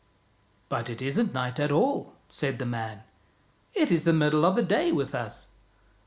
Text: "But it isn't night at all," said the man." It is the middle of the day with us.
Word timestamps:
"But 0.69 0.89
it 0.89 0.99
isn't 0.99 1.31
night 1.35 1.59
at 1.59 1.71
all," 1.71 2.15
said 2.27 2.57
the 2.57 2.65
man." 2.65 3.03
It 3.75 3.91
is 3.91 4.03
the 4.03 4.13
middle 4.13 4.45
of 4.45 4.55
the 4.55 4.63
day 4.63 4.91
with 4.91 5.13
us. 5.13 5.49